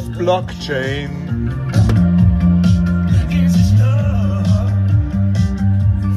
[0.00, 1.10] blockchain.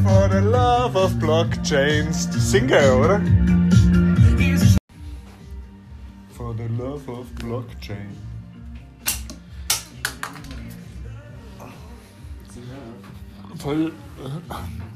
[0.04, 2.32] For the love of blockchains.
[2.40, 3.20] Singer, oder?
[6.30, 8.16] For the love of blockchain.
[13.58, 13.92] Voll.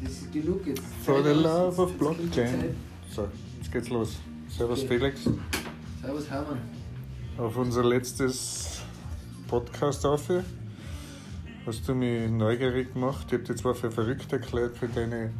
[0.02, 0.84] Das ist genug jetzt.
[1.04, 2.76] For the love of blockchain.
[3.14, 4.18] So, jetzt geht's los.
[4.48, 4.88] Servus Okay.
[4.88, 5.22] Felix.
[6.02, 6.60] Servus Hermann.
[7.38, 8.79] Auf unser letztes
[9.50, 10.30] Podcast auf.
[11.66, 13.26] Hast du mich neugierig gemacht?
[13.30, 15.32] Ich habe dich zwar für verrückt erklärt für deine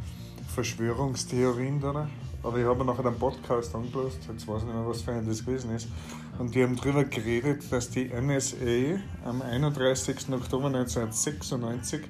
[0.52, 2.10] Verschwörungstheorien, oder?
[2.42, 5.28] Aber ich habe nachher einen Podcast angelassen, jetzt weiß ich nicht mehr, was für ein
[5.28, 5.86] das gewesen ist.
[6.40, 10.16] Und die haben darüber geredet, dass die NSA am 31.
[10.32, 12.00] Oktober 1996,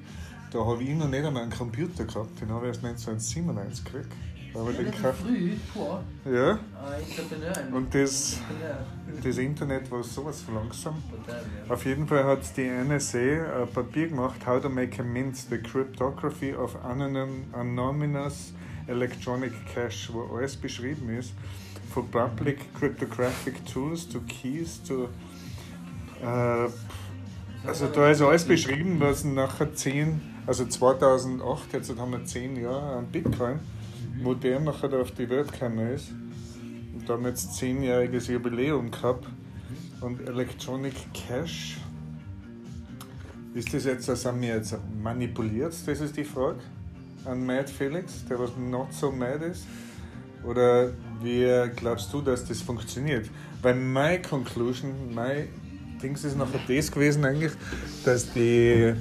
[0.51, 4.11] da habe ich noch nicht einmal einen Computer gehabt, den habe ich erst 1997 gekriegt.
[4.53, 5.21] Aber den Relativ gekauft.
[5.21, 8.39] früh, boah, Ja, ein und das,
[9.23, 11.01] das Internet war sowas von langsam.
[11.69, 15.57] Auf jeden Fall hat die NSA ein Papier gemacht, How to Make a Mint, the
[15.57, 18.53] Cryptography of Anonym, Anonymous
[18.87, 21.33] Electronic Cash, wo alles beschrieben ist.
[21.93, 25.09] Von Public Cryptographic Tools to Keys to.
[26.21, 26.69] Äh,
[27.65, 32.97] also da ist alles beschrieben, was nachher 10, also 2008, jetzt haben wir 10 Jahre
[32.97, 33.59] an Bitcoin,
[34.19, 36.11] wo der nachher auf die Welt gekommen ist.
[36.93, 39.27] Und da haben wir jetzt 10-jähriges Jubiläum gehabt.
[40.01, 41.77] Und Electronic Cash,
[43.53, 45.73] ist das jetzt, das haben wir jetzt manipuliert?
[45.85, 46.59] Das ist die Frage
[47.25, 49.65] an Mad Felix, der was not so mad ist.
[50.43, 53.29] Oder wie glaubst du, dass das funktioniert?
[53.61, 55.47] Weil meine Conclusion, mein
[56.01, 57.51] Dings ist nachher das gewesen eigentlich,
[58.03, 58.93] dass die,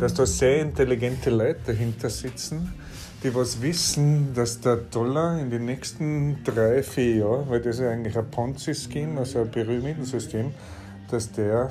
[0.00, 2.72] dass da sehr intelligente Leute dahinter sitzen,
[3.22, 7.86] die was wissen, dass der Dollar in den nächsten drei, vier Jahren, weil das ist
[7.86, 10.52] eigentlich ein Ponzi-Scheme, also ein Pyramidensystem,
[11.10, 11.70] dass der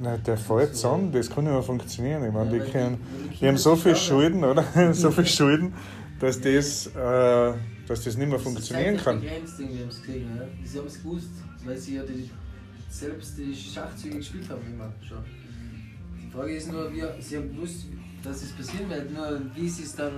[0.00, 2.24] na, der fällt zusammen, das kann nicht mehr funktionieren.
[2.26, 2.98] Ich meine, die, können,
[3.40, 4.64] die- haben so viel Schulden, oder?
[4.92, 5.72] so viel Schulden,
[6.18, 7.52] dass das, äh,
[7.86, 9.20] dass das nicht mehr funktionieren kann.
[9.20, 10.42] Begrenzt, wir haben es gesehen, ja.
[10.64, 11.30] Sie haben es gewusst,
[11.64, 12.28] weil sie ja die,
[12.90, 15.18] selbst die Schachzüge gespielt haben, immer schon.
[16.26, 17.86] Die Frage ist nur, wie, sie haben gewusst,
[18.24, 20.12] dass es passieren wird, nur wie sie es dann.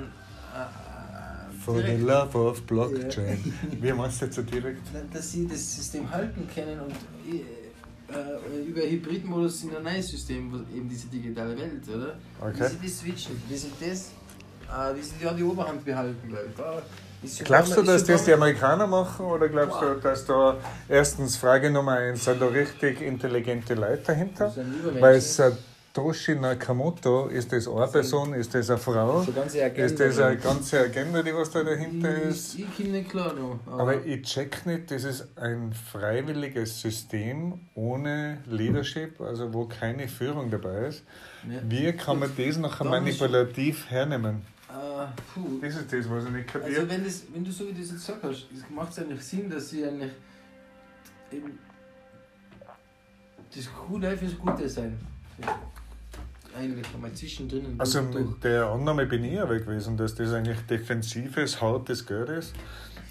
[0.54, 3.52] Äh, äh, For the love of blockchain.
[3.80, 4.82] Wie meinst du jetzt so direkt?
[5.12, 6.94] dass sie das System halten können und
[7.28, 12.16] äh, über Hybridmodus in ein neues System, eben diese digitale Welt, oder?
[12.40, 12.70] Okay.
[12.80, 14.10] Wie sie das switchen, wie sie das,
[14.68, 16.82] äh, wie sie ja die Oberhand behalten, weil da
[17.22, 20.56] ist Glaubst du, dass ist das die Amerikaner machen oder glaubst du, dass da
[20.88, 24.54] erstens Frage Nummer eins, sind da richtig intelligente Leute dahinter?
[25.00, 25.20] Weil
[25.96, 29.22] Satoshi Nakamoto, ist das eine Person, ist das eine Frau?
[29.22, 29.84] So ganze Agenda.
[29.86, 32.58] Ist das eine ganze Agenda, die was da dahinter ich, ist?
[32.58, 33.58] ich komme nicht klar noch.
[33.66, 40.50] Aber ich check nicht, das ist ein freiwilliges System ohne Leadership, also wo keine Führung
[40.50, 41.02] dabei ist.
[41.48, 41.60] Ja.
[41.66, 44.42] Wie kann man das nachher manipulativ hernehmen?
[45.34, 45.60] Puh.
[45.62, 46.90] Das ist das, was ich nicht Also kapiere.
[46.90, 49.48] wenn, das, wenn du so wie du das jetzt gesagt hast, macht es eigentlich Sinn,
[49.48, 50.12] dass sie eigentlich
[51.32, 51.58] eben
[53.54, 54.98] das Gute fürs Gute sein.
[56.58, 57.74] Eigentlich einmal zwischendrin.
[57.78, 62.54] Also mit der Annahme bin ich aber gewesen, dass das eigentlich defensives, hartes Geld ist,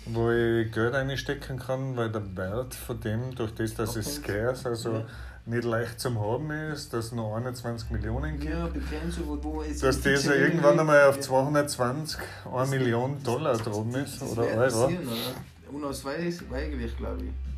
[0.06, 4.66] wo ich Geld einstecken kann, weil der Wert von dem, durch das, dass es scarce,
[4.66, 5.06] also Ja.
[5.46, 8.52] nicht leicht zum Haben ist, dass es noch 21 Millionen gibt.
[8.52, 12.20] Ja, begrenzt, wo, Dass das ja irgendwann einmal auf 220,
[12.52, 14.92] 1 Million Dollar drum ist Das oder Euro.
[15.72, 17.55] Unausweichlich, glaube ich.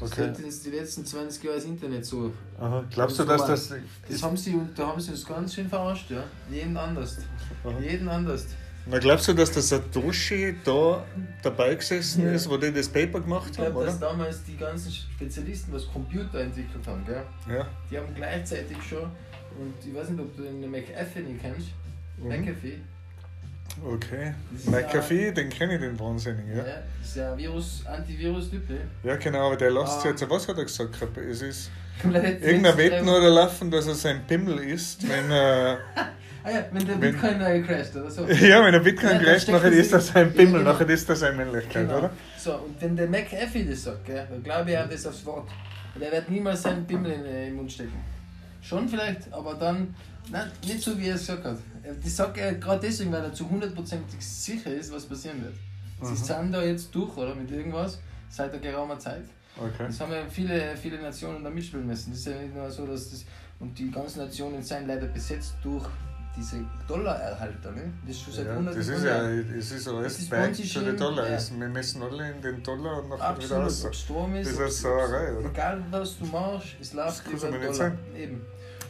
[0.00, 0.22] Okay.
[0.22, 2.32] hätten es die letzten 20 Jahre das Internet so.
[2.58, 2.84] Aha.
[2.90, 3.72] Glaubst du, dass das.
[4.08, 6.24] Das haben sie, da haben sie uns ganz schön verarscht, ja.
[6.50, 7.18] Jeden anders.
[7.64, 7.78] Aha.
[7.78, 8.46] Jeden anders.
[8.84, 11.04] Na, glaubst du, dass der Satoshi da
[11.40, 12.32] dabei gesessen Ja.
[12.32, 15.86] ist, wo die das Paper gemacht Ich haben, glaube, dass damals die ganzen Spezialisten, was
[15.86, 17.22] Computer entwickelt haben, gell?
[17.48, 17.68] Ja.
[17.88, 21.68] die haben gleichzeitig schon, und ich weiß nicht, ob du den McAfee kennst.
[22.18, 22.28] Mhm.
[22.28, 22.78] McAfee.
[23.84, 24.34] Okay.
[24.52, 26.56] Das McAfee, den kenne ich, den Wahnsinnigen, Ja.
[26.58, 26.64] ja.
[27.00, 28.62] das ist ja ein Virus, Antivirus-Typ?
[29.02, 30.00] Ja, genau, aber der lässt Ah.
[30.00, 30.92] sich jetzt, was hat er gesagt?
[30.92, 31.16] gehabt?
[31.18, 31.70] Es ist
[32.04, 35.78] irgendein Wetten oder laufen, dass er sein Pimmel isst, wenn er,
[36.44, 38.26] Ah ja, wenn der Wenn- Bitcoin neu crasht oder so.
[38.28, 40.72] ja, wenn er Bitcoin Ja, crasht, nachher er ist sich- sein Ja, Pimmel, genau.
[40.72, 41.98] nachher ist er seine Männlichkeit, Genau.
[41.98, 42.10] oder?
[42.36, 45.24] So, und wenn der McAfee das sagt, gell, dann glaube ich, er hat das aufs
[45.24, 45.48] Wort.
[45.94, 47.92] Und er wird niemals seinen Pimmel in äh, den Mund stecken.
[48.62, 49.94] Schon vielleicht, aber dann
[50.30, 51.58] nein, nicht so, wie er es gesagt hat.
[52.02, 55.54] Das sagt er gerade deswegen, weil er zu hundertprozentig sicher ist, was passieren wird.
[56.02, 56.16] Sie Mhm.
[56.16, 57.34] sind da jetzt durch, oder?
[57.34, 57.98] Mit irgendwas,
[58.30, 59.24] seit der geraumer Zeit.
[59.56, 59.84] Okay.
[59.86, 62.10] Das haben ja viele, viele Nationen da mitspielen müssen.
[62.10, 63.24] Das ist ja nicht nur so, dass das.
[63.60, 65.84] Und die ganzen Nationen sind leider besetzt durch
[66.36, 67.92] diese Dollarerhalter, ne?
[68.06, 70.52] das ist schon seit Ja, Hunderten das ist ja, es ist Das alles ist back
[70.56, 71.28] to the Dollar.
[71.30, 71.38] ja.
[71.58, 73.84] Wir messen alle in den Dollar und nachher wieder Absolut, raus.
[73.84, 75.50] ob Strom ist, Das ist eine Sauerei, oder?
[75.50, 77.92] Egal was du machst, es Das läuft kann über Dollar.
[78.16, 78.40] Eben.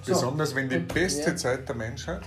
[0.03, 1.37] So, Besonders wenn die beste ja.
[1.37, 2.23] Zeit der Menschheit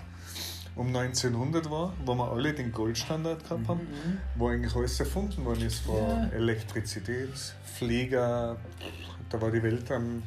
[0.77, 4.17] um 1900 war, wo wir alle den Goldstandard gehabt haben, Mhm.
[4.35, 6.27] wo eigentlich alles erfunden worden ist, von Ja.
[6.33, 7.29] Elektrizität,
[7.77, 8.57] Flieger,
[9.29, 10.23] da war die Welt am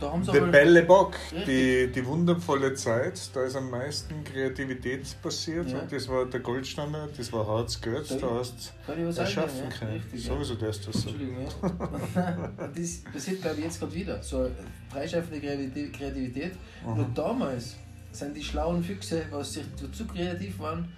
[0.00, 1.14] Aber- Belle Bock,
[1.46, 5.80] die, die wundervolle Zeit, da ist am meisten Kreativität passiert Ja.
[5.80, 9.76] und das war der Goldstandard, das war hartes Geld, Da- hast du erschaffen ja?
[9.78, 9.92] können.
[9.92, 10.34] Richtig, ja.
[10.34, 11.08] Sowieso darfst du das so.
[11.08, 12.52] Entschuldigung, ja.
[12.74, 14.22] Das passiert, glaube ich, jetzt gerade wieder.
[14.22, 14.50] So
[14.90, 16.52] freischaffende Kreativität-.
[16.84, 16.94] Aha.
[16.94, 17.76] Nur damals
[18.12, 20.92] sind die schlauen Füchse, was sich die zu kreativ waren,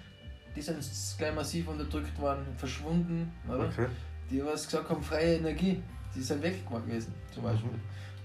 [0.55, 0.77] die sind
[1.17, 3.65] gleich massiv unterdrückt worden, verschwunden, oder?
[3.67, 3.87] Okay.
[4.29, 5.81] Die, was gesagt haben, freie Energie,
[6.15, 7.69] die sind weg gewesen, zum Beispiel.
[7.71, 7.79] Mhm.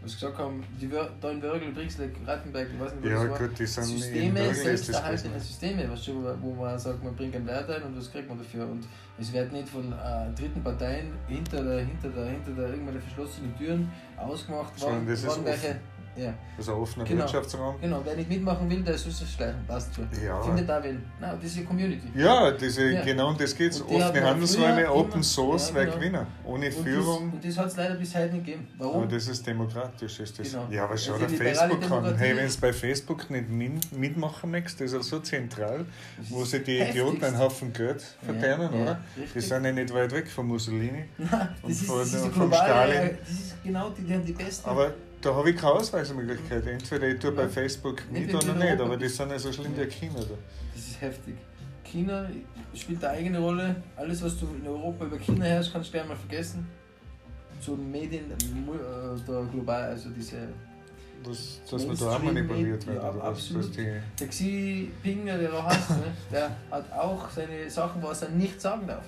[0.06, 3.24] Was gesagt haben, die Wör da in Wörgl, Brixle, Rattenberg, ich weiß nicht, wo Ja,
[3.24, 3.38] das war.
[3.48, 5.40] gut, die sind in Systeme, selbsterhaltende.
[5.40, 8.38] Systeme, was schon, wo man sagt, man bringt einen Wert ein und was kriegt man
[8.38, 8.68] dafür.
[8.68, 8.86] Und
[9.18, 13.56] es wird nicht von äh, dritten Parteien hinter der, hinter der, hinter der irgendwelche verschlossenen
[13.58, 15.80] Türen ausgemacht, Sondern wann, das ist wann welche.
[16.16, 17.22] Ja, Also offener Genau.
[17.22, 17.74] Wirtschaftsraum.
[17.80, 18.00] genau.
[18.04, 19.64] Wer nicht mitmachen will, der es schleichen.
[19.66, 20.08] Passt schon.
[20.24, 20.40] Ja.
[20.42, 21.02] Findet da wen.
[21.20, 22.08] Nein, ist eine Community.
[22.14, 23.02] Ja, diese, Ja.
[23.04, 23.80] genau um das geht es.
[23.82, 25.96] Und die Offene Handelsräume, Open Source, ja, wer genau.
[25.96, 26.26] gewinnen.
[26.44, 27.26] Ohne Und Führung.
[27.26, 28.68] das, und das hat es leider bis heute nicht gegeben.
[28.78, 28.96] Warum?
[29.02, 30.50] Aber das ist demokratisch, ist das.
[30.50, 30.66] Genau.
[30.70, 32.16] Ja, aber schau dir Facebook an.
[32.16, 33.50] Hey, wenn du bei Facebook nicht
[33.92, 35.84] mitmachen möchtest, das ist ja so zentral,
[36.30, 36.76] wo ist sie die.
[36.80, 39.00] Idioten einen Haufen Geld verdienen, ja, oder?
[39.16, 39.46] Die richtig.
[39.48, 41.04] sind ja nicht weit weg von Mussolini.
[41.18, 43.18] Nein, Und das ist, von- das ist die vom globale, Stalin.
[43.20, 44.68] das ist genau die, die haben die besten.
[44.70, 44.94] Aber
[45.26, 46.66] da habe ich keine Ausweismöglichkeit.
[46.66, 47.48] Entweder ich tue bei.
[47.48, 50.20] Facebook mit in oder nicht, aber die sind ja so schlimm wie China.
[50.20, 50.34] Da.
[50.74, 51.34] Das ist heftig.
[51.84, 52.28] China
[52.74, 53.76] spielt eine eigene Rolle.
[53.96, 56.66] Alles, was du in Europa über China hörst, kannst du gleich mal vergessen.
[57.60, 60.48] So Medien, äh, da global, also diese.
[61.24, 62.96] Das, dass man da auch manipuliert wird.
[62.96, 63.76] ja, oder was, absolut.
[63.76, 68.60] Der Xi Jinping, der da heißt, ne, der hat auch seine Sachen, was er nicht
[68.60, 69.04] sagen darf.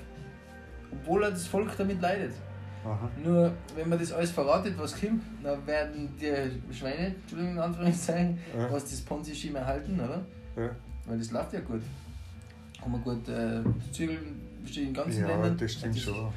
[0.90, 2.32] Obwohl er das Volk damit leidet.
[2.84, 3.08] Aha.
[3.22, 8.38] Nur, wenn man das alles verratet, was kommt, dann werden die Schweine, Entschuldigung, in Anführungszeichen,
[8.56, 8.72] Ja.
[8.72, 10.24] was das Ponzi-Scheme erhalten, oder?
[10.56, 10.70] Ja.
[11.06, 11.82] Weil das läuft ja gut.
[12.80, 13.60] Kann man gut äh,
[14.62, 15.56] besteht in ganzen ja, Ländern.
[15.56, 16.28] das stimmt das, schon.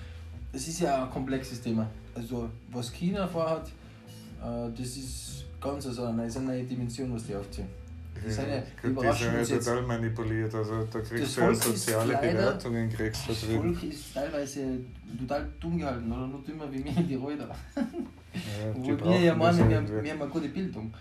[0.52, 1.88] Das ist ja ein komplexes Thema.
[2.16, 7.26] Also, was China vorhat, äh, das ist ganz so eine, ist eine neue Dimension, was
[7.26, 7.68] die aufziehen.
[8.16, 9.66] Die die Gut, die überraschen sind ja uns jetzt.
[9.66, 10.54] total manipuliert.
[10.54, 13.44] Also da Das kriegst du ja ist soziale Bewertungen kriegst du Das.
[13.44, 14.78] Volk ist teilweise
[15.20, 17.56] total dumm gehalten, oder nur dümmer wie in Tirol da.
[18.34, 20.94] Ja, die Obwohl wir ja das meinen, wir, haben- wir haben eine gute Bildung.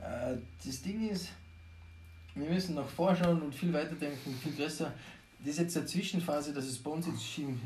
[0.00, 1.28] Äh, das Ding ist,
[2.36, 4.92] wir müssen nach vorschauen und viel weiterdenken, viel größer.
[5.40, 7.56] Das ist jetzt eine Zwischenphase, dass das Ponzi-Scheme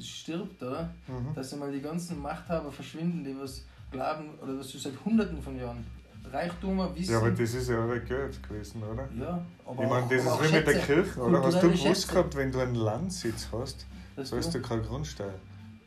[0.00, 0.94] stirbt, oder?
[1.08, 1.34] Mhm.
[1.34, 5.56] Dass einmal die ganzen Machthaber verschwinden, die was glauben, oder was schon seit Hunderten von
[5.58, 5.84] Jahren
[6.30, 7.12] Reichtum, Wissen.
[7.12, 9.08] Ja, aber das ist ja auch ein Geld gewesen, oder?
[9.18, 11.42] ja, aber Ich meine, das ist wie mit der Kirche, oder?
[11.42, 15.34] Hast du gewusst gehabt, wenn du einen Landsitz hast, zahlst du, du keine Grundsteuer.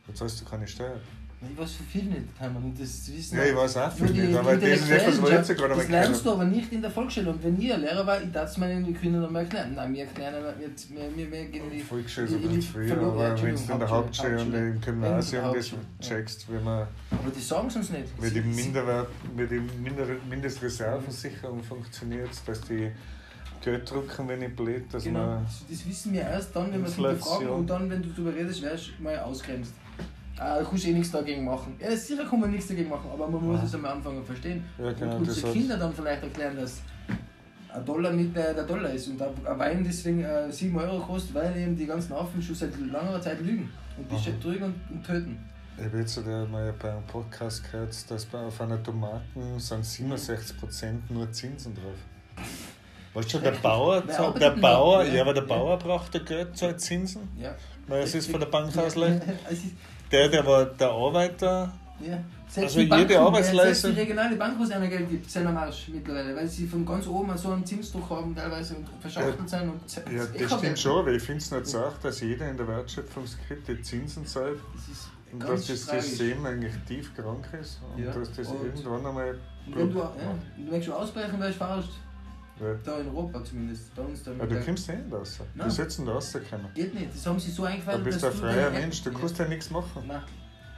[0.07, 0.99] Da zahlst du keine Steuer.
[1.41, 4.35] Ich weiß für viel nicht, Hermann, und das wissen Ja, ich weiß auch viel nicht,
[4.37, 6.89] aber das ist etwas, was jetzt gerade mal Das lernst du aber nicht in der
[6.91, 7.29] Volksschule.
[7.29, 9.73] Und wenn ich ein Lehrer war, ich darf es meinen Kindern noch mal erklären.
[9.75, 11.81] Nein, wir erklären, wir, wir, wir, gehen in die.
[11.81, 16.47] Volksschule so ganz ja, aber wenn du in der Hauptschule und im Gymnasium das checkst,
[16.49, 18.05] wie, man, Aber die sagen es uns nicht.
[18.19, 22.91] Sie- sie- Minderwert, die Minder, Mindestreservensicherung funktioniert, dass die
[23.63, 25.45] Geld drucken, wenn ich blöd, dass Genau, man.
[25.69, 28.61] das, wissen wir erst dann, wenn wir es hinterfragen und dann, wenn du darüber redest,
[28.61, 29.73] wirst du mal ausgrenzt.
[30.37, 31.75] Du kannst eh nichts dagegen machen.
[31.79, 33.65] Ja, sicher kann man nichts dagegen machen, aber man muss Ja.
[33.65, 34.65] es am Anfang verstehen.
[34.77, 36.81] Ja, genau, und unsere Kinder dann vielleicht erklären, dass
[37.73, 41.35] ein Dollar nicht der, der Dollar ist und ein Wein deswegen äh, 7 Euro kostet,
[41.35, 45.05] weil eben die ganzen Affen schon seit langer Zeit lügen und die drüber und, und
[45.05, 45.37] töten.
[45.77, 50.93] Ich habe jetzt mal bei einem Podcast gehört, dass bei, auf einer Tomaten sind 67%
[51.09, 52.45] nur Zinsen drauf.
[53.13, 55.41] Weißt du, der Bauer, der denn Bauer, ja, aber der.
[55.41, 57.55] Bauer braucht ja Geld, zahlt Zinsen, Ja.
[57.87, 58.97] weil es ist von der Bank ist-
[60.11, 62.17] Der, der war der Arbeiter, Ja.
[62.47, 65.29] Selbst Also die jede Banken, Arbeitsleistung- Selbst die regionale Bank, wo es einer Geld gibt,
[65.29, 68.87] sind am Arsch mittlerweile, weil sie von ganz oben so einen Zinsdruck haben teilweise und
[69.01, 69.61] verschachtelt sind.
[69.63, 69.81] Und
[70.13, 72.67] ja, ich das stimmt schon, aber ich finde es nicht so, dass jeder in der
[72.67, 76.05] Wertschöpfungskette Zinsen zahlt Das ist und dass das.
[76.07, 78.11] System eigentlich tief krank ist und Ja.
[78.13, 79.37] dass das Und- irgendwann einmal.
[79.67, 80.11] Und wenn du, ja,
[80.67, 80.81] macht.
[80.81, 81.89] du schon ausbrechen, wärst du verarscht.
[82.59, 82.73] Ja.
[82.85, 83.93] Da in Europa zumindest.
[83.95, 85.39] Bei uns da Ja, du kommst nicht raus.
[85.55, 85.67] Nein.
[85.67, 86.67] Du sollst nicht rauskommen.
[86.73, 89.11] Geht nicht, das haben sie so Du eingefallen, bist dass ein du freier Mensch, du
[89.11, 90.03] kannst ja nichts machen.
[90.07, 90.21] Nein,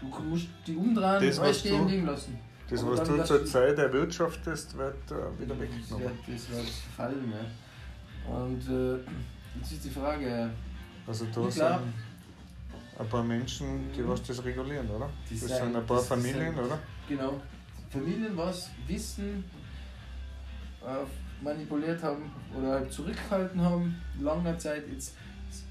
[0.01, 2.39] du musst die umdrehen Das, und alles stehen du- liegen lassen.
[2.69, 6.19] Das, Aber was du zur du- Zeit erwirtschaftest, wird äh, wieder Das weggenommen.
[6.27, 6.65] das wird
[6.95, 8.31] fallen, ja.
[8.33, 8.97] Und äh,
[9.59, 10.49] jetzt ist die Frage,
[11.05, 11.63] Also da sind
[12.99, 15.09] ein paar Menschen, die was das regulieren, oder?
[15.29, 16.79] Die Das sind- ein paar das- das Familien, sind- oder?
[17.07, 17.39] genau,
[17.89, 19.43] Familien was wissen,
[20.83, 21.05] äh,
[21.41, 22.23] manipuliert haben
[22.57, 24.83] oder halt zurückgehalten haben, langer Zeit.
[24.91, 25.15] Jetzt,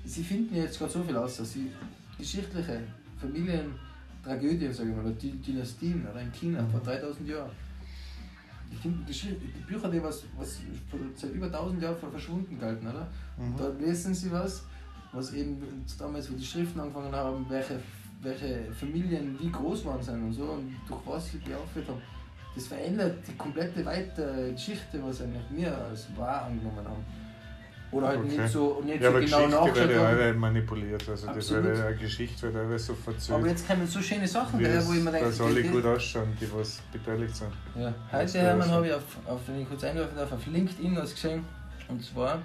[0.04, 1.70] sie finden jetzt gerade so viel aus, dass sie
[2.18, 2.80] geschichtliche
[3.20, 7.50] Familientragödien, sage ich mal, oder Dynastien oder in China vor 3000 Jahren.
[8.70, 10.60] Ich finde die Bücher, die was, was
[11.14, 13.06] seit über 1000 Jahren verschwunden galten, oder?
[13.38, 13.56] Mhm.
[13.56, 14.64] Dort lesen sie was,
[15.12, 15.62] was eben
[15.98, 17.78] damals, wo die Schriften angefangen haben, welche,
[18.22, 22.15] welche Familien wie groß waren sind und so und durch was sie die aufgeführt haben
[22.56, 27.04] das verändert die komplette weitere Geschichte, was eigentlich wir als wahr angenommen haben.
[27.92, 28.38] Oder halt okay.
[28.38, 30.18] nicht so, nicht ja, so genau nachgeschaut haben.
[30.18, 31.36] Ja, manipuliert, also Absolut.
[31.36, 33.40] das wird eine Geschichte wird auch so verzögert.
[33.40, 35.28] Aber jetzt kommen so schöne Sachen daher, wo ich mir denke...
[35.28, 37.52] Dass alle gut ausschauen, die was beteiligt sind.
[37.78, 41.14] Ja, heute Hermann habe ich auf, auf, wenn ich kurz einwerfen darf, auf LinkedIn was
[41.14, 41.44] gesehen.
[41.88, 42.42] Und zwar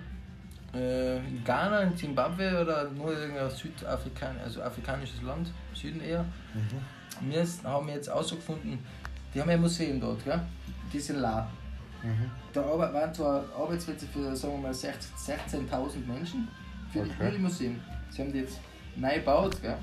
[0.74, 6.24] äh, in Ghana, in Zimbabwe oder nur irgendein Südafrikan also afrikanisches Land, Süden eher.
[6.54, 7.30] Mhm.
[7.30, 8.80] Wir haben jetzt herausgefunden,
[9.34, 10.42] die haben ja ein Museum dort, gell?
[10.92, 11.50] Die sind la.
[12.04, 12.32] Mhm.
[12.54, 16.48] Da waren zwar Arbeitsplätze für, sagen wir mal, 16.000 Menschen
[16.92, 17.32] für okay.
[17.32, 17.80] das Museum.
[18.10, 18.60] Sie haben die jetzt
[18.96, 19.78] neu gebaut, gell?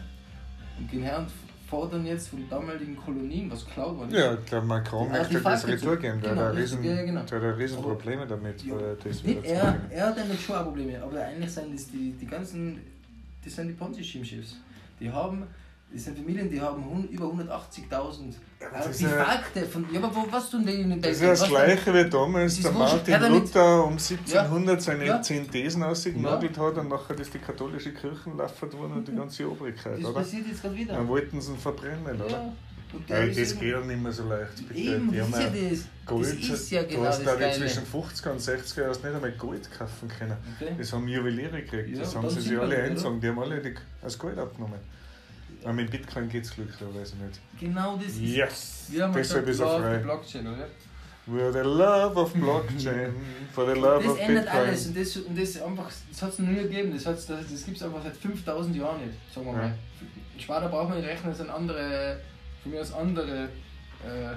[0.79, 1.29] Und gehen her und
[1.69, 4.19] fordern jetzt von damaligen Kolonien, was geklaut worden ist.
[4.19, 6.21] Ja, ich glaube, Macron möchte das Retour geben.
[6.21, 7.23] Der, genau, hat riesen, ja, genau.
[7.23, 8.65] der hat riesen Probleme damit.
[8.65, 12.81] Ja, das er, er hat damit schon Probleme, aber eigentlich sind das die, die ganzen,
[13.45, 14.57] das sind die Ponzi-Schiffschiffs.
[14.99, 15.45] Die haben
[15.91, 18.35] das sind Familien, die haben über 180.000.
[18.61, 19.87] Ja, die Fakte von.
[19.93, 22.73] Ja, aber wo, was tun die in den Das ist das Gleiche wie damals der
[22.73, 24.81] Martin Luther um 1700 ja.
[24.81, 25.23] seine ja.
[25.23, 26.63] zehn Thesen ausgenagelt ja.
[26.63, 29.99] hat und nachher ist die katholische Kirche laufen worden und die ganze Obrigkeit.
[29.99, 30.21] Das oder?
[30.21, 30.95] passiert jetzt gerade wieder.
[30.95, 32.31] Dann wollten sie ihn verbrennen, oder?
[32.31, 32.53] Ja.
[33.07, 34.67] Ja, das geht ja nicht mehr so leicht.
[34.67, 34.81] Bitte.
[34.81, 35.85] Eben, die haben ja das.
[36.07, 39.05] Gold, das ist ja genau du hast, glaube ich, zwischen 50 und 60 Jahren nicht
[39.05, 40.37] einmal Gold kaufen können.
[40.57, 40.75] Okay.
[40.79, 43.21] Das haben Juweliere gekriegt, ja, das haben sie sich alle eingezogen.
[43.21, 44.79] Die haben alle die, als Gold abgenommen.
[45.65, 47.41] Aber mit Bitcoin geht es glücklicherweise nicht.
[47.59, 48.87] Genau das ist Yes!
[48.91, 49.99] Wir haben Deshalb ist er frei.
[49.99, 50.67] Blockchain, oder?
[51.27, 53.15] For the love of Blockchain,
[53.53, 54.35] for the love das of Bitcoin.
[54.37, 56.93] Das ändert alles und das, und das, einfach, das hat es noch nie gegeben.
[56.93, 59.59] Das, das, das gibt es einfach seit 5000 Jahren nicht, sagen wir ja.
[59.59, 59.75] mal.
[60.35, 62.21] In Schwader braucht man nicht rechnen, das sind andere,
[62.63, 64.35] von mir aus andere, äh,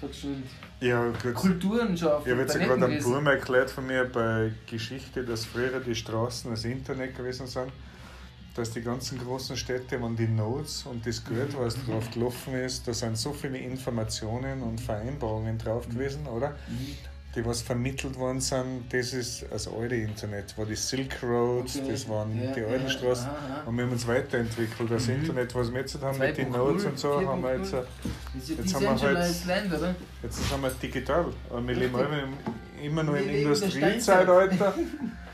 [0.00, 0.36] sagst du,
[0.80, 5.44] ja, Kulturen schon Ich habe jetzt gerade am Burm erklärt von mir bei Geschichte, dass
[5.44, 7.70] früher die Straßen das Internet gewesen sind
[8.56, 12.88] dass die ganzen großen Städte, wenn die Notes und das Geld, was drauf gelaufen ist,
[12.88, 16.54] da sind so viele Informationen und Vereinbarungen drauf gewesen, oder?
[17.34, 21.82] Die was vermittelt worden sind, das ist das alte Internet, war die Silk Road, okay.
[21.86, 23.28] das waren ja, die alten ja, Straßen.
[23.28, 23.62] Aha, aha.
[23.66, 24.90] Und wir haben uns weiterentwickelt.
[24.90, 25.16] Das mhm.
[25.16, 27.74] Internet, was wir jetzt haben mit den Notes und so, haben wir jetzt,
[28.48, 29.94] jetzt haben wir halt, Land, oder?
[30.22, 31.26] jetzt sind wir digital.
[31.50, 31.98] wir leben
[32.82, 34.74] immer noch im Industriezeitalter.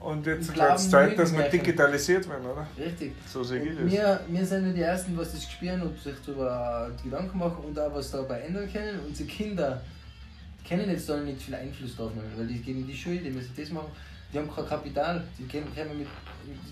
[0.00, 2.66] Und jetzt wird es Zeit, dass wir digitalisiert werden, oder?
[2.78, 3.12] Richtig.
[3.26, 3.90] So sehe ich das.
[3.90, 7.78] Wir, wir sind ja die Ersten, was das spüren und sich darüber Gedanken machen und
[7.78, 8.98] auch was dabei ändern können.
[9.06, 9.82] Unsere Kinder
[10.64, 13.30] kennen jetzt da nicht viel Einfluss drauf nehmen, weil die gehen in die Schule, die
[13.30, 13.90] müssen das machen.
[14.32, 16.06] Die haben kein Kapital, die kennen, kennen mit,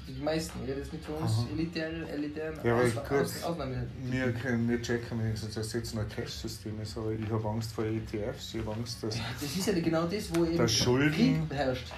[0.07, 0.61] die meisten.
[0.67, 3.85] Ja, das ist nicht für uns elitären, elitären ja, Aus, Aus, Ausnahme.
[4.05, 7.85] Wir, können, wir checken wenigstens, dass jetzt noch Cash-System ist, aber ich habe Angst vor
[7.85, 9.17] ETFs, ich habe Angst, dass.
[9.41, 11.89] Das ist ja genau das, wo eben Schulden, Krieg herrscht.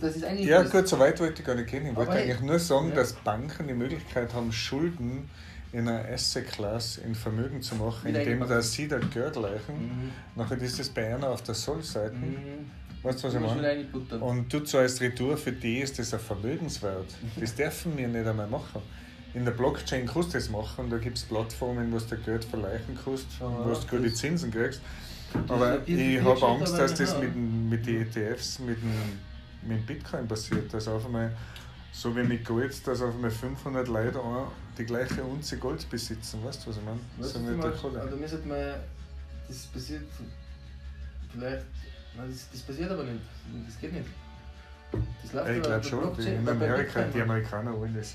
[0.00, 1.86] Das ist eigentlich ja, gut, so weit wollte ich gar nicht gehen.
[1.86, 2.96] Ich wollte eigentlich nur sagen, ja.
[2.96, 5.28] dass Banken die Möglichkeit haben, Schulden
[5.72, 9.74] in einer Asset-Class in Vermögen zu machen, indem dass sie das Geld leichen.
[9.74, 10.12] Mhm.
[10.36, 12.14] Nachher ist das bei einer auf der Soll-Seite.
[12.14, 12.70] Mhm.
[13.02, 13.84] Weißt du, was ich meine?
[14.20, 17.06] Und du zahlst Retour, für die ist das ein Vermögenswert.
[17.38, 18.80] Das dürfen wir nicht einmal machen.
[19.34, 22.96] In der Blockchain kannst du das machen, da gibt es Plattformen, wo du Geld verleichen
[23.04, 24.80] kannst, oh, wo du gute Zinsen kriegst.
[25.48, 28.92] Aber ich habe Angst, dass das mit, mit den ETFs, mit dem
[29.66, 31.32] mit Bitcoin passiert, dass auf einmal,
[31.92, 34.20] so wie mit Gold, dass auf einmal 500 Leute
[34.76, 36.44] die gleiche Unze Gold besitzen.
[36.44, 37.00] Weißt du, was ich meine?
[37.18, 38.58] Das so mal, also mir sollte man,
[39.48, 40.02] das passiert
[41.32, 41.64] vielleicht,
[42.16, 43.20] nein, das, das passiert aber nicht,
[43.66, 44.06] das geht nicht.
[45.22, 48.14] Das läuft ja, ich glaube schon, die, in Amerika, die Amerikaner wollen das.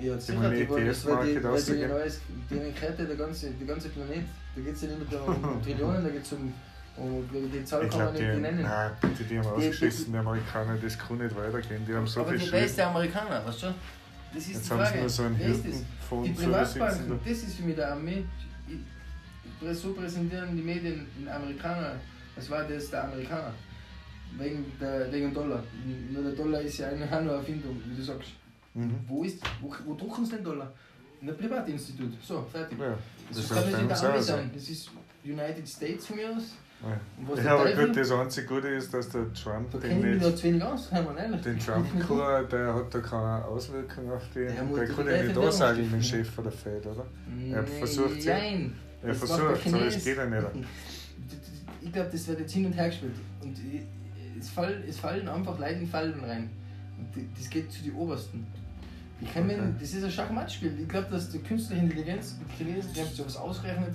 [0.00, 3.50] Ja, die sicher, die wollen das, weil die, weil die, neues, die Kette, der ganze,
[3.50, 4.24] der ganze Planet,
[4.54, 6.52] da geht es ja nicht nur um Trillionen, da geht es um
[6.96, 8.62] und die Zahl kann man nicht die, nennen.
[8.62, 11.84] Nein, bitte, die haben ausgeschissen, die Amerikaner, das kann nicht weitergehen.
[11.86, 13.66] Die haben so aber viel wer ist der Amerikaner, weißt du?
[14.32, 14.84] Das ist Jetzt die Frage.
[14.84, 16.22] haben sie nur so einen Wer ist das?
[16.24, 18.24] Die Privatbanken, das ist für mich der Armee.
[19.72, 21.96] So präsentieren die Medien in Amerikaner,
[22.34, 23.52] als war das der Amerikaner.
[24.38, 25.62] Wegen, der, wegen Dollar.
[26.12, 28.30] Nur der Dollar ist ja eine Erfindung, wie du sagst.
[28.74, 29.00] Mhm.
[29.06, 30.72] Wo, ist, wo, wo drucken sie den Dollar?
[31.20, 32.12] In einem Privatinstitut.
[32.22, 32.78] So, fertig.
[32.78, 32.98] Ja,
[33.28, 34.50] das, das kann nicht in der Armee sein.
[34.52, 34.90] Das ist
[35.24, 36.56] United States von mir aus.
[37.42, 40.90] Ja, aber gut, das einzige Gute ist, dass der Trump da den nicht, wenig aus,
[40.90, 44.40] den Trump kann, der hat da keine Auswirkungen auf die.
[44.40, 47.06] Der, der kann ja nicht da sagen, den Chef von der Fed, oder?
[47.50, 48.74] Er versucht Nein.
[49.02, 50.46] Er versucht, aber es geht ja nicht.
[51.80, 53.14] ich glaube, das wird jetzt hin und her gespielt.
[53.42, 53.56] Und
[54.38, 56.50] es fallen, es fallen einfach Leute in Fallen rein.
[56.98, 58.46] Und das geht zu den Obersten.
[59.20, 59.56] Ich kann okay.
[59.56, 60.78] mir, das ist ein Schachmattspiel.
[60.80, 63.94] Ich glaube, dass die künstliche Intelligenz, Chinesen, die haben sich sowas ausgerechnet,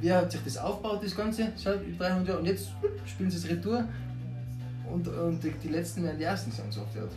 [0.00, 2.40] wie hat sich das aufgebaut, das Ganze, seit 300 Jahren.
[2.40, 2.68] Und jetzt
[3.06, 3.84] spielen sie es retour
[4.90, 7.10] und, und die, die Letzten werden die Ersten sein, so die Art.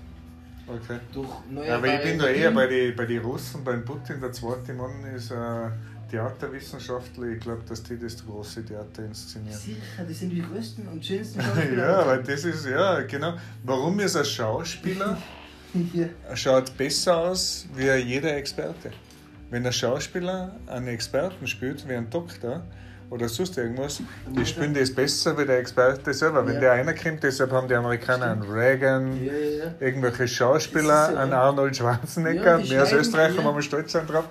[0.68, 1.00] Okay.
[1.12, 4.32] Durch neue Aber ich bin da eher bei den bei die Russen, beim Putin, der
[4.32, 7.28] zweite Mann ist ein äh, Theaterwissenschaftler.
[7.28, 9.58] Ich glaube, dass die das große Theater inszenieren.
[9.58, 11.88] Sicher, die sind die größten und schönsten Schauspieler.
[11.88, 13.34] ja, weil das ist, ja, genau.
[13.64, 15.18] Warum ist ein Schauspieler
[15.94, 16.36] ja.
[16.36, 18.92] schaut besser aus wie jeder Experte?
[19.50, 22.63] Wenn ein Schauspieler einen Experten spielt, wie ein Doktor,
[23.10, 26.46] oder sonst irgendwas, die spielen das besser wie der Experte selber.
[26.46, 26.60] Wenn ja.
[26.60, 31.75] der einer kommt, deshalb haben die Amerikaner einen Reagan, ja, ja, irgendwelche Schauspieler, einen Arnold
[31.75, 34.25] Schwarzenegger, wir als Österreicher haben wir stolz sein drauf.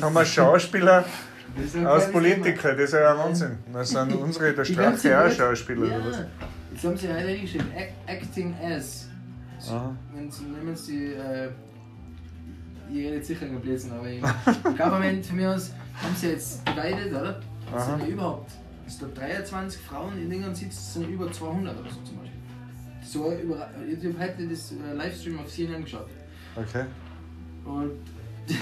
[0.00, 1.04] Haben wir Schauspieler
[1.86, 3.58] aus Politiker, das ist ja ein Wahnsinn.
[3.72, 5.86] Das sind unsere, der Strache auch Schauspieler.
[5.86, 6.26] Ja.
[6.72, 7.70] Jetzt haben sie heute geschrieben,
[8.06, 9.08] Acting as.
[10.12, 11.48] Wenn sie nehmen sie, äh,
[12.90, 14.22] ich rede sicher nicht Blödsinn, aber im
[14.76, 17.40] Government von mir aus haben sie jetzt divided, oder?
[17.76, 18.50] Es sind ja überhaupt,
[18.86, 22.40] es sind 23 Frauen in England sitzen, sind über 200 oder so zum Beispiel.
[23.02, 26.08] So über, ich habe heute das äh, Livestream auf CNN geschaut.
[26.56, 26.84] Okay.
[27.64, 27.92] Und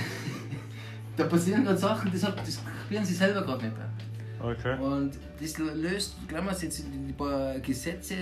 [1.17, 3.76] da passieren gerade Sachen, das, hat, das spüren sie selber gerade nicht.
[4.41, 4.79] Okay.
[4.79, 8.14] Und das löst, glauben wir jetzt, ein paar Gesetze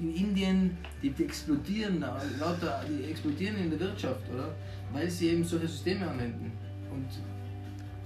[0.00, 2.04] in Indien, die, die explodieren,
[2.38, 4.54] lauter, die explodieren in der Wirtschaft, oder?
[4.92, 6.52] Weil sie eben solche Systeme anwenden.
[6.90, 7.06] Und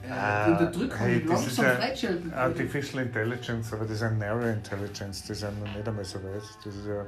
[0.03, 2.35] äh, die unterdrücken hey, und langsam freischalten.
[2.35, 6.43] Artificial Intelligence, aber das ist eine Narrow Intelligence, die sind noch nicht einmal so weit.
[6.65, 7.07] Das ist ja.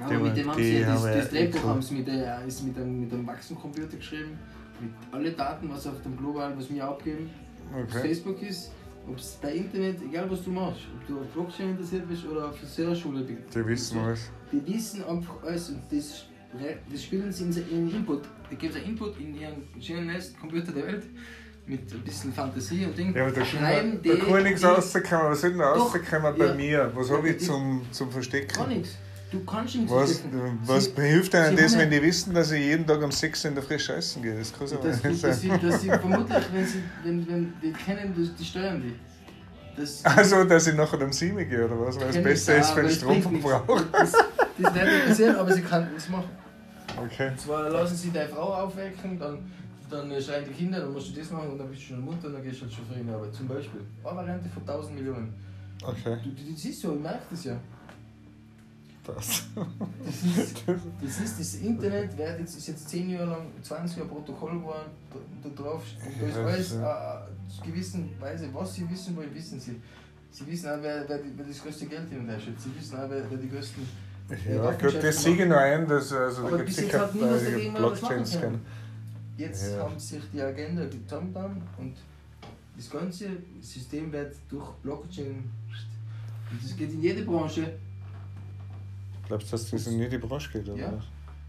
[0.00, 2.76] Aber mit dem haben sie ja das, das Drehbuch haben sie mit, der, ist mit
[2.76, 4.38] einem, mit einem Wachsencomputer geschrieben,
[4.80, 7.30] mit alle Daten, was auf dem Global, was wir abgeben,
[7.72, 7.84] okay.
[7.88, 8.72] es Facebook ist,
[9.08, 12.48] ob es bei Internet, egal was du machst, ob du auf Blockchain interessiert bist oder
[12.48, 13.54] auf Friseurschule bist.
[13.54, 14.30] Die wissen alles.
[14.50, 16.26] Die wissen einfach alles und das,
[16.90, 18.22] das spielen sie in ihren Input.
[18.50, 21.04] Die geben einen Input in ihren schnellsten Computer der Welt
[21.66, 23.14] mit ein bisschen Fantasie und Ding.
[23.14, 25.30] Ja, aber da, schreiben die, da kann nichts rauskommen.
[25.30, 26.90] Was soll denn rauskommen bei mir?
[26.94, 28.54] Was ja, habe ich zum, zum Verstecken?
[28.54, 28.96] Gar nichts.
[29.32, 30.22] Du kannst nichts Was,
[30.66, 33.48] was Sie, hilft einem das, wenn die wissen, dass ich jeden Tag um 6 Uhr
[33.48, 34.38] in der Früh scheißen gehe?
[34.38, 35.30] Das kann so das, nicht sein.
[35.30, 38.94] Das, das, das vermutlich, wenn sie wenn, wenn die kennen, die, die steuern die.
[39.74, 41.98] Das, also, dass ich nachher um 7 gehe oder was?
[41.98, 43.80] Weil es besser ist für den Stromverbrauch.
[43.90, 46.28] Das, das wird nicht passieren, aber sie kann das machen.
[47.02, 47.28] Okay.
[47.30, 49.38] Und zwar lassen sie deine Frau aufwecken, dann
[49.92, 52.26] dann schreien die Kinder, dann musst du das machen und dann bist du schon Mutter
[52.28, 53.34] und dann gehst du halt schon früh in die Arbeit.
[53.34, 53.80] Zum Beispiel.
[54.02, 55.34] Eine Variante von 1000 Millionen.
[55.84, 56.16] Okay.
[56.22, 57.56] Du, du, das ist so, ich merke das ja.
[59.04, 59.42] Das.
[60.04, 60.64] Das ist,
[61.02, 64.90] das ist das Internet, wird jetzt, ist jetzt 10 Jahre lang, 20 Jahre Protokoll geworden,
[65.10, 65.82] da, da drauf,
[66.20, 69.80] da ist alles äh, gewissen Weise, was sie wissen wollen, wissen sie.
[70.30, 72.62] Sie wissen auch, wer, wer, wer das größte Geld hin und her schätzt.
[72.62, 73.86] Sie wissen auch, wer, wer die größten.
[74.48, 78.64] Ja, gut, das sehe ich noch ein, dass also, da gibt es sicher Blockchains kennen.
[79.36, 79.78] Jetzt ja.
[79.78, 81.96] haben sich die Agenda getan und
[82.76, 83.28] das ganze
[83.60, 85.50] System wird durch Blockchain.
[86.50, 87.74] Und das geht in jede Branche.
[89.32, 90.68] Glaubst du, dass das in jede Branche geht?
[90.68, 90.92] Oder ja.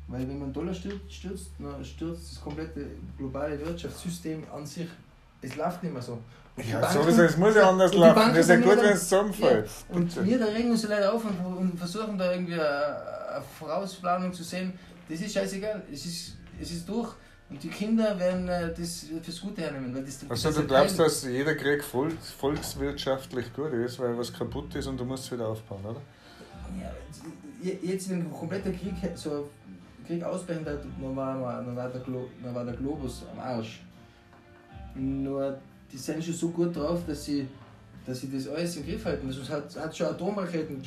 [0.08, 4.88] Weil wenn man Dollar stürzt, stürzt, dann stürzt das komplette globale Wirtschaftssystem an sich.
[5.42, 6.18] Es läuft nicht mehr so.
[6.56, 8.30] Und ja, sowieso, es muss ja anders laufen.
[8.30, 9.66] Das ist ja gut, wenn es zusammenfällt.
[9.68, 9.96] Ja.
[9.98, 14.32] Und wir da regen uns Leute auf und, und versuchen da irgendwie eine, eine Vorausplanung
[14.32, 14.72] zu sehen.
[15.10, 15.84] Das ist scheißegal.
[15.92, 17.14] Es ist, es ist durch.
[17.50, 19.94] Und die Kinder werden äh, das fürs Gute hernehmen.
[19.94, 24.32] Weil das, also das du glaubst, dass jeder Krieg volks, volkswirtschaftlich gut ist, weil was
[24.32, 26.02] kaputt ist und du musst es wieder aufbauen, oder?
[27.62, 29.50] Jetzt, wenn ein kompletter Krieg, so
[30.06, 33.82] Krieg ausbrechen wird, dann war, dann, war der dann war der Globus am Arsch.
[34.96, 35.58] Nur
[35.92, 37.48] die sind schon so gut drauf, dass sie
[38.06, 39.28] dass sie das alles im Griff halten.
[39.28, 40.82] Also es hat, hat schon Atomraketen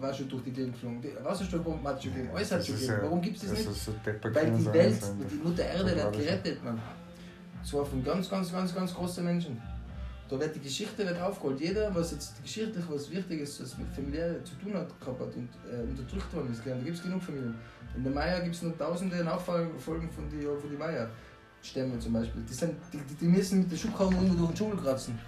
[0.00, 2.98] war schon durch die Gegend geflogen, die Wasserstoffbomben hat schon gegeben, alles hat schon gegeben.
[3.02, 3.80] Warum gibt es das, das nicht?
[3.80, 3.92] So
[4.32, 6.80] Weil die Welt, die Mutter Erde wird gerettet, man.
[7.64, 9.60] Zwar von ganz, ganz, ganz, ganz großen Menschen.
[10.28, 11.60] Da wird die Geschichte wird aufgeholt.
[11.60, 15.48] Jeder, was jetzt geschichtlich was Wichtiges, was mit Familie zu tun hat, gehabt hat und
[15.70, 17.54] äh, unterdrückt worden ist, da gibt es genug Familien.
[17.96, 22.42] In der Maya gibt es noch tausende Nachfolgen von den von die Maya-Stämme zum Beispiel.
[22.48, 25.18] Die, sind, die, die müssen mit der Schubkarre irgendwo durch den Dschungel kratzen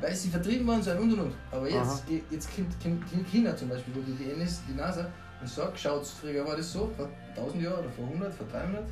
[0.00, 1.34] weil sie vertrieben worden sind und und und.
[1.50, 5.78] Aber jetzt, jetzt kommt, kommt China zum Beispiel, wo die DNS, die NASA, und sagt,
[5.78, 8.84] schaut, früher war das so, vor 1000 Jahren oder vor 100, vor 300,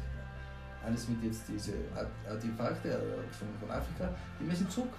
[0.84, 1.72] alles mit jetzt diese
[2.28, 3.00] Artefakte
[3.38, 4.08] von, von Afrika,
[4.40, 4.90] die müssen zurück.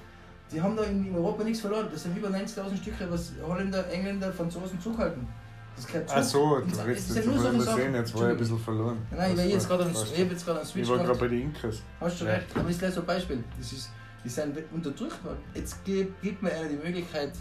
[0.51, 1.87] Die haben da in Europa nichts verloren.
[1.91, 5.27] Das sind über 90.000 Stücke, was Holländer, Engländer, Franzosen zurückhalten.
[5.75, 8.97] Das gehört Ach so, du redest jetzt über sehen, jetzt war ich ein bisschen verloren.
[9.15, 11.41] Nein, ich, jetzt gerade ich habe jetzt gerade einen Switch Ich war gerade bei den
[11.41, 11.81] Inkers.
[11.99, 13.43] Hast du recht, aber das ist gleich so ein Beispiel.
[13.59, 13.89] Das ist,
[14.23, 15.37] die sind unterdrückt worden.
[15.53, 17.33] Jetzt gibt, gibt mir einer die Möglichkeit,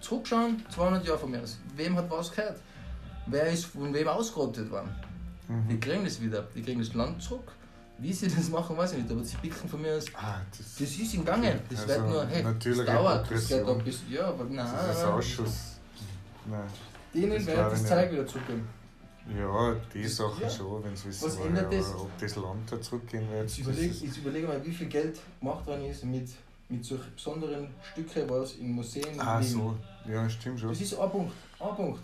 [0.00, 1.58] zurückschauen, 200 Jahre von mir aus.
[1.76, 2.60] Wem hat was gehört?
[3.26, 4.94] Wer ist von wem ausgerottet worden?
[5.68, 5.80] Die Mhm.
[5.80, 6.48] kriegen das wieder.
[6.54, 7.52] Die kriegen das Land zurück.
[7.98, 9.10] Wie sie das machen, weiß ich nicht.
[9.10, 10.06] Aber sie picken von mir aus.
[10.14, 11.60] Ah, das, Das ist im Gange.
[11.70, 13.30] Das Also, wird nur, hey, das dauert.
[13.30, 14.12] Das geht ein bisschen.
[14.12, 14.56] Ja, aber nein.
[14.72, 15.56] das ist nein, Ausschuss.
[16.46, 16.60] Nein.
[17.14, 18.68] Denen wird glaube das ich Zeug wieder zurückgeben.
[19.38, 20.50] Ja, die Sachen Ja.
[20.50, 21.48] schon, wenn sie wissen Was wollen.
[21.56, 21.94] ändert das?
[21.94, 25.84] Ob das Land da zurückgehen wird, Jetzt überlege überlege mal, wie viel Geld gemacht worden
[25.84, 26.28] ist mit,
[26.68, 29.76] mit solchen besonderen Stücken, was in Museen Ah, so.
[30.10, 30.70] Ja, stimmt schon.
[30.70, 31.32] Das ist ein Punkt.
[31.60, 32.00] Ein Punkt.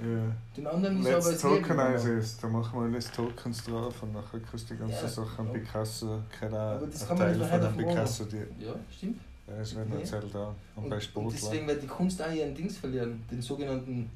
[0.00, 0.32] Ja.
[0.56, 1.62] Den anderen ist aber das Leben.
[1.62, 2.38] tokenize es.
[2.38, 5.08] Da machen wir alles Tokens drauf und nachher kannst du die ganze Ja.
[5.08, 5.52] Sache an.
[5.52, 7.76] Picasso, keine Aber das ein kann man Teil nicht von einem.
[7.76, 8.24] Picasso.
[8.24, 9.20] Die, Ja, stimmt.
[9.46, 9.96] ja, es wird Nee.
[9.96, 10.54] eine Zeit da.
[10.76, 11.34] Und, Und, bei und Sportlern.
[11.40, 13.22] deswegen wird die Kunst auch ihren Dings verlieren.
[13.30, 14.10] Den sogenannten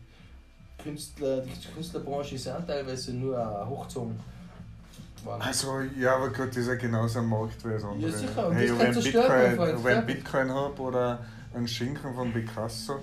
[0.82, 4.18] Künstler, die Künstlerbranche ist ja teilweise nur hochgezogen.
[5.40, 8.10] Also, ja, aber gut, das ist ja genauso ein Markt wie das andere.
[8.10, 10.00] Ja, sicher, und Hey, das mein Bitcoin, Freund, ja.
[10.02, 11.18] Bitcoin habe oder
[11.52, 13.00] einen Schinken von Picasso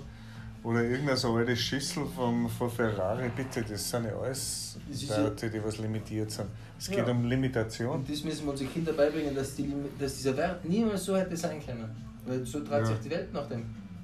[0.64, 5.50] oder irgendeine so alte Schüssel vom, von Ferrari, bitte, das sind ja alles ja- Werte,
[5.50, 6.48] die was limitiert sind.
[6.78, 6.96] Es Ja.
[6.96, 7.96] geht um Limitation.
[8.00, 11.36] Und das müssen wir unseren Kindern beibringen, dass, die, dass dieser Wert niemals so hätte
[11.36, 11.88] sein können.
[12.26, 12.86] Weil so dreht Ja.
[12.86, 13.60] sich die Welt nach dem.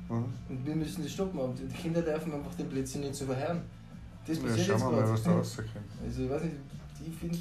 [0.09, 0.25] Mhm.
[0.49, 1.39] Und wir müssen das stoppen.
[1.41, 3.63] Und die Kinder dürfen einfach den Blödsinn nicht so verherren.
[4.27, 5.69] Das Ja, passiert schauen jetzt wir mal, was da rauskommt.
[6.05, 6.57] Also ich weiß nicht,
[7.07, 7.39] die, find,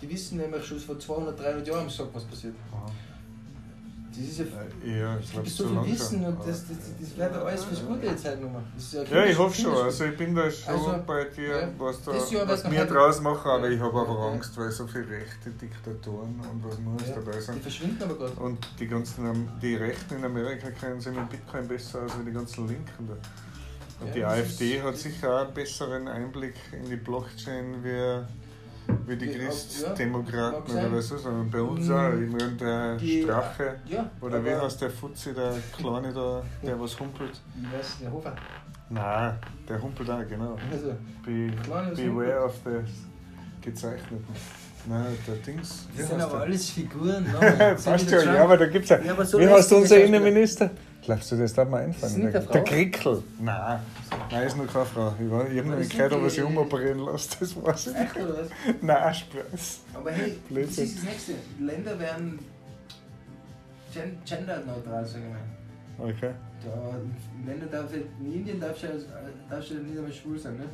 [0.00, 2.54] die wissen nämlich schon vor 200, 300 Jahren Sack, was passiert.
[2.72, 2.86] Aha.
[4.16, 4.44] Das ist ja...
[4.44, 5.92] Äh, Ja, ich glaube, so viel langsam.
[5.94, 8.62] Wissen und das, das, das wäre doch alles fürs Gute jetzt halt nochmal.
[8.92, 9.74] Ja, Ja, ich hoffe schon.
[9.74, 13.20] Also ich bin da schon Also, bei dir, ja, was, da, was wird wir draus
[13.20, 13.74] machen, aber Ja.
[13.74, 14.28] ich habe einfach Ja.
[14.32, 17.62] Angst, weil so viele rechte Diktatoren und was muss Ja, dabei die sind.
[17.62, 18.32] verschwinden aber gerade.
[18.40, 22.32] Und die ganzen die Rechten in Amerika kennen sich mit Bitcoin besser aus wie die
[22.32, 23.14] ganzen Linken da.
[24.00, 28.22] Und Ja, die AfD hat sicher auch einen besseren Einblick in die Blockchain wie,
[29.06, 30.90] wie die Ja, ja, Christdemokraten sein.
[30.92, 31.16] oder so.
[31.16, 32.12] Sondern bei uns Mm, auch.
[32.12, 33.76] Ich meine, der die- Strache.
[33.86, 37.40] Ja, Oder wie heißt der Fuzzi, der Kleine da, der was humpelt?
[37.60, 38.34] Ich weiß, der Hofer.
[38.90, 39.34] Nein,
[39.68, 40.56] der humpelt auch, genau.
[40.70, 40.94] Also,
[41.24, 42.80] Be, was beware of the
[43.62, 44.24] gezeichneten.
[44.86, 45.88] Nein, der Dings.
[45.96, 46.40] Das sind aber der?
[46.42, 47.24] alles Figuren.
[47.84, 48.98] Passt ja, ja, aber da gibt's ja.
[48.98, 50.70] Ja, so Wie heißt unser das Schauspieler.
[51.04, 52.32] Glaubst du, das Das ist einfallen?
[52.32, 52.64] Der, der.
[52.64, 53.22] Krickel.
[53.40, 53.80] Nein,
[54.30, 55.14] nein, ist noch keine Frau.
[55.20, 57.40] Ich, weiß- ich habe noch Das nicht gehört, ob er sich umoperieren lässt.
[57.42, 58.24] Das weiß ich Echt nicht.
[58.26, 58.48] oder was?
[58.80, 59.80] Nein, Spaß.
[59.94, 60.84] Aber hey, das Blödsinn.
[60.84, 61.32] ist das Nächste.
[61.60, 62.38] Länder werden
[63.92, 65.30] gen genderneutral, sage ich
[66.00, 66.08] mal.
[66.10, 66.30] Okay.
[66.64, 66.96] Da,
[67.38, 68.88] in Ländern darf in Indien darfst du,
[69.50, 70.64] darfst du nicht einmal schwul sein, ne?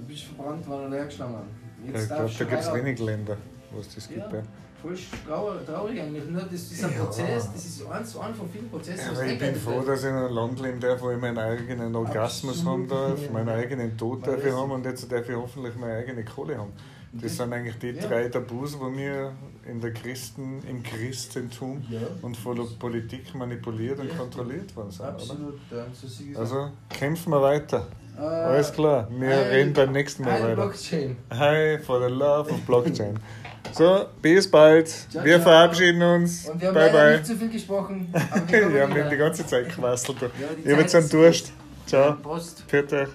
[0.00, 1.48] Du bist verbrannt worden oder hergeschlagen worden.
[1.86, 3.36] Ja, Jetzt ich glaube, da du gibt es wenig Länder,
[3.72, 4.20] wo es das gibt.
[4.20, 4.38] Ja.
[4.38, 4.42] Ja.
[4.84, 6.24] Voll traurig, eigentlich.
[6.28, 7.04] Nur das ist ein Ja.
[7.04, 9.10] Prozess, das ist eins zu eins von vielen Prozessen.
[9.16, 11.94] Aber ich bin froh, dass ich in einem Land leben darf, wo ich meinen eigenen
[11.96, 12.90] Orgasmus Absolut.
[12.90, 16.24] haben darf, meinen eigenen Tod darf ich haben und jetzt darf ich hoffentlich meine eigene
[16.24, 16.72] Kohle haben.
[17.12, 18.06] Das Das- sind eigentlich die ja.
[18.08, 19.32] drei Tabus, wo wir
[19.66, 22.00] in der Christen, im Christentum Ja.
[22.22, 24.16] und von der Politik manipuliert und Ja.
[24.16, 25.00] kontrolliert worden sind.
[25.00, 25.10] Oder?
[25.14, 27.86] Absolut, ja, so Also kämpfen wir weiter.
[28.18, 30.54] Äh, Alles klar, wir reden beim nächsten Mal Heil weiter.
[30.56, 31.16] Blockchain.
[31.32, 33.18] Hi for the love of Blockchain.
[33.76, 34.88] So, bis bald.
[34.88, 35.42] Ciao, Wir ciao.
[35.42, 36.48] verabschieden uns.
[36.48, 37.12] Und wir haben Bye bye.
[37.12, 38.12] nicht zu viel gesprochen.
[38.12, 39.08] Aber wir wir haben wieder.
[39.10, 40.20] die ganze Zeit gequasselt.
[40.22, 40.28] Ja,
[40.64, 41.52] Ich habe jetzt einen Durst.
[41.86, 42.12] Ciao.
[42.22, 42.62] Prost.
[42.68, 43.08] Pfiat euch.